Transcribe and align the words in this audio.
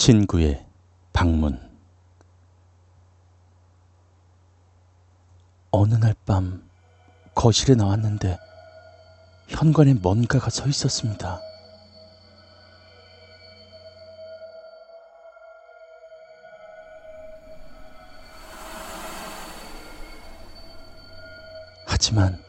친구의 0.00 0.64
방문 1.12 1.60
어느 5.70 5.94
날 5.94 6.14
밤 6.24 6.66
거실에 7.34 7.74
나왔는데 7.74 8.38
현관에 9.48 9.92
뭔가가 9.92 10.48
서 10.48 10.66
있었습니다. 10.68 11.42
하지만 21.86 22.42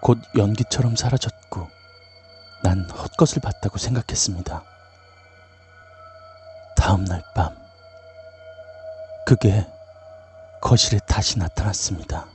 곧 0.00 0.18
연기처럼 0.34 0.96
사라졌고 0.96 1.68
난 2.62 2.88
헛것을 2.88 3.42
봤다고 3.42 3.76
생각했습니다. 3.76 4.75
다음 6.86 7.04
날 7.04 7.20
밤, 7.34 7.52
그게 9.26 9.66
거실에 10.62 11.00
다시 11.00 11.36
나타났습니다. 11.36 12.28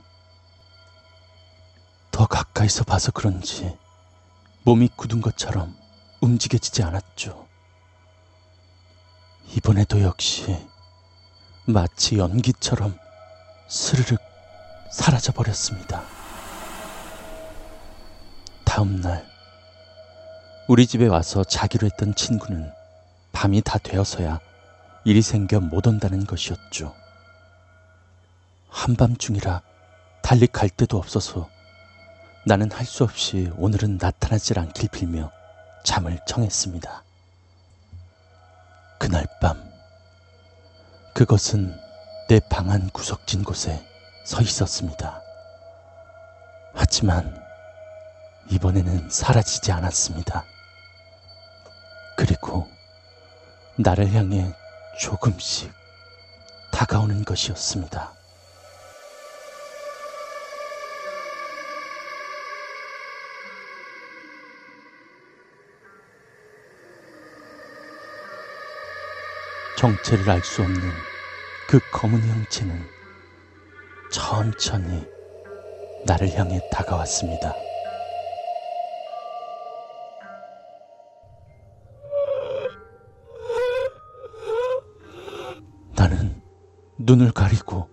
더 2.10 2.26
가까이서 2.26 2.84
봐서 2.84 3.12
그런지 3.12 3.74
몸이 4.64 4.90
굳은 4.94 5.22
것처럼 5.22 5.74
움직여지지 6.20 6.82
않았죠. 6.82 7.46
이번에도 9.56 10.02
역시 10.02 10.68
마치 11.64 12.18
연기처럼 12.18 12.98
스르륵 13.68 14.20
사라져 14.90 15.32
버렸습니다. 15.32 16.02
다음 18.66 19.00
날, 19.00 19.26
우리 20.68 20.86
집에 20.86 21.06
와서 21.06 21.42
자기로 21.42 21.86
했던 21.86 22.14
친구는 22.14 22.70
밤이 23.32 23.62
다 23.62 23.78
되어서야 23.78 24.38
일이 25.04 25.20
생겨 25.22 25.60
못 25.60 25.86
온다는 25.86 26.26
것이었죠. 26.26 26.94
한밤중이라 28.68 29.62
달리 30.22 30.46
갈 30.46 30.68
데도 30.68 30.96
없어서 30.98 31.48
나는 32.46 32.70
할 32.72 32.86
수 32.86 33.04
없이 33.04 33.50
오늘은 33.56 33.98
나타나질 34.00 34.58
않길 34.58 34.88
빌며 34.90 35.30
잠을 35.84 36.18
청했습니다. 36.26 37.04
그날 38.98 39.26
밤, 39.40 39.62
그것은 41.14 41.76
내 42.28 42.40
방 42.48 42.70
안 42.70 42.88
구석진 42.90 43.44
곳에 43.44 43.84
서 44.24 44.40
있었습니다. 44.40 45.20
하지만 46.74 47.40
이번에는 48.50 49.10
사라지지 49.10 49.72
않았습니다. 49.72 50.44
그리고 52.16 52.68
나를 53.76 54.12
향해 54.12 54.54
조금씩 54.98 55.72
다가오는 56.70 57.24
것이었습니다. 57.24 58.14
정체를 69.76 70.30
알 70.30 70.42
수 70.42 70.62
없는 70.62 70.80
그 71.68 71.80
검은 71.92 72.22
형체는 72.22 72.86
천천히 74.12 75.04
나를 76.04 76.32
향해 76.34 76.60
다가왔습니다. 76.70 77.56
나는 86.02 86.42
눈을 86.98 87.30
가리고 87.30 87.88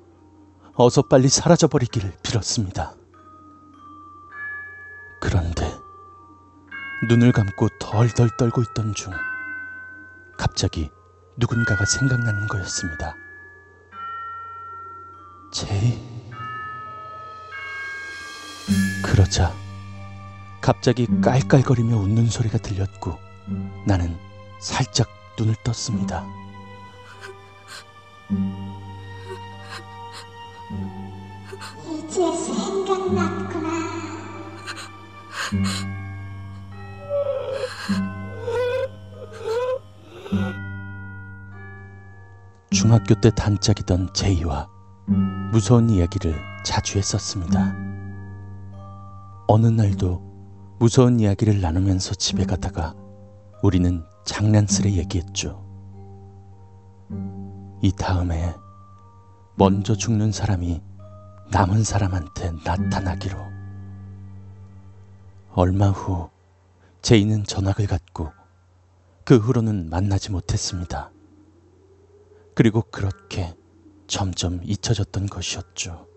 어서 0.73 1.03
빨리 1.03 1.29
사라져버리기를 1.29 2.11
빌었습니다. 2.23 2.95
그런데 5.21 5.71
눈을 7.07 7.31
감고 7.31 7.67
덜덜 7.79 8.35
떨고 8.35 8.63
있던 8.63 8.95
중 8.95 9.13
갑자기 10.39 10.89
누군가가 11.37 11.85
생각나는 11.85 12.47
거였습니다. 12.47 13.15
제이. 15.51 16.01
그러자 19.05 19.53
갑자기 20.61 21.05
깔깔거리며 21.21 21.95
웃는 21.95 22.25
소리가 22.25 22.57
들렸고 22.57 23.19
나는 23.85 24.17
살짝 24.59 25.07
눈을 25.37 25.53
떴습니다. 25.63 26.25
이제 31.87 32.31
생각났구나. 32.31 33.69
중학교 42.69 43.15
때 43.15 43.31
단짝이던 43.31 44.13
제이와 44.13 44.69
무서운 45.51 45.89
이야기를 45.89 46.35
자주 46.63 46.99
했었습니다. 46.99 47.75
어느 49.47 49.65
날도 49.65 50.21
무서운 50.77 51.19
이야기를 51.19 51.61
나누면서 51.61 52.13
집에 52.13 52.45
가다가 52.45 52.93
우리는 53.63 54.03
장난스레 54.25 54.91
얘기했죠. 54.91 55.67
이 57.81 57.91
다음에 57.93 58.55
먼저 59.55 59.95
죽는 59.95 60.31
사람이 60.31 60.81
남은 61.51 61.83
사람한테 61.83 62.51
나타나기로. 62.63 63.37
얼마 65.53 65.89
후 65.89 66.29
제이는 67.01 67.45
전학을 67.45 67.87
갔고 67.87 68.31
그 69.23 69.37
후로는 69.37 69.89
만나지 69.89 70.31
못했습니다. 70.31 71.11
그리고 72.53 72.81
그렇게 72.81 73.55
점점 74.07 74.59
잊혀졌던 74.63 75.27
것이었죠. 75.27 76.07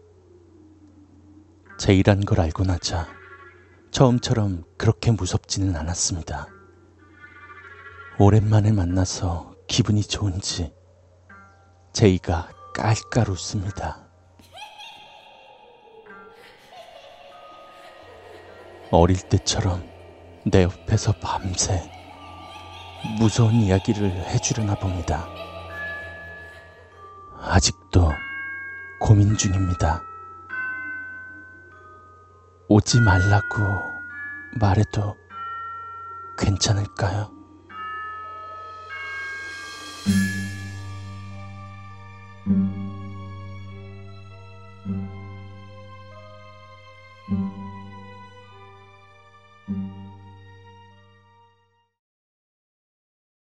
제이란 1.79 2.25
걸 2.25 2.41
알고 2.41 2.65
나자 2.65 3.06
처음처럼 3.91 4.65
그렇게 4.77 5.11
무섭지는 5.11 5.77
않았습니다. 5.77 6.49
오랜만에 8.19 8.73
만나서 8.73 9.55
기분이 9.69 10.03
좋은지 10.03 10.73
제이가 11.92 12.48
깔깔 12.75 13.28
웃습니다. 13.28 13.98
어릴 18.91 19.20
때처럼 19.28 19.91
내 20.47 20.62
옆에서 20.62 21.12
밤새 21.20 21.91
무서운 23.19 23.60
이야기를 23.60 24.10
해주려나 24.10 24.75
봅니다. 24.76 25.28
아직도 27.38 28.10
고민 28.98 29.36
중입니다. 29.36 30.02
오지 32.69 33.00
말라고 33.00 33.58
말해도 34.58 35.14
괜찮을까요? 36.38 37.41